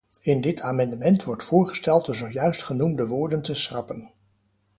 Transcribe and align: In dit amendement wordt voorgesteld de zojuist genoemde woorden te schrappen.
In 0.23 0.41
dit 0.41 0.61
amendement 0.61 1.23
wordt 1.23 1.43
voorgesteld 1.43 2.05
de 2.05 2.13
zojuist 2.13 2.63
genoemde 2.63 3.07
woorden 3.07 3.41
te 3.41 3.53
schrappen. 3.55 4.09